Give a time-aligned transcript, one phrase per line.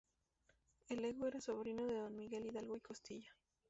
[0.89, 3.29] El Lego era sobrino de Don Miguel Hidalgo y Costilla.